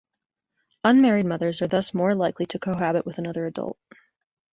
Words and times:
Unmarried 0.83 1.27
mothers 1.27 1.61
are 1.61 1.67
thus 1.67 1.93
more 1.93 2.15
likely 2.15 2.47
to 2.47 2.57
cohabit 2.57 3.05
with 3.05 3.19
another 3.19 3.45
adult. 3.45 3.77